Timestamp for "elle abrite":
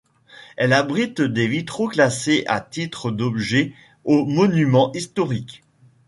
0.57-1.21